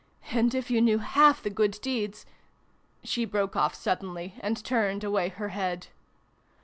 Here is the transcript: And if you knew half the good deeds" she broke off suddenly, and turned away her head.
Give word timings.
And 0.31 0.55
if 0.55 0.71
you 0.71 0.81
knew 0.81 0.97
half 0.97 1.43
the 1.43 1.51
good 1.51 1.77
deeds" 1.79 2.25
she 3.03 3.23
broke 3.23 3.55
off 3.55 3.75
suddenly, 3.75 4.33
and 4.39 4.57
turned 4.65 5.03
away 5.03 5.29
her 5.29 5.49
head. 5.49 5.89